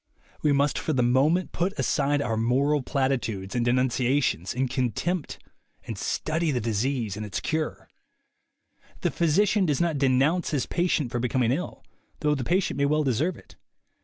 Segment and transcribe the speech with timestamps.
[0.41, 5.37] We must for the moment put aside our moral platitudes and denun ciations and contempt
[5.85, 7.87] and study the disease and its cure.
[9.01, 11.83] The physician does not denounce his patient for becoming ill,
[12.21, 13.57] though the patient may well deserve it.